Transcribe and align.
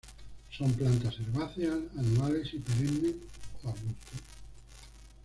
Son 0.49 0.65
plantas 0.73 1.13
herbáceas, 1.19 1.77
anuales 1.95 2.51
y 2.55 2.57
perennes, 2.57 3.13
o 3.63 3.67
arbustos. 3.69 4.21